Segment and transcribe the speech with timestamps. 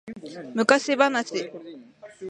[0.55, 1.31] 昔話